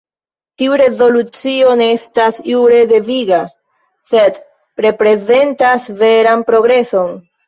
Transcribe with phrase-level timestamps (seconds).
[0.59, 3.41] Tiu rezolucio ne estas jure deviga,
[4.13, 4.39] sed
[4.87, 7.13] reprezentas veran progreson.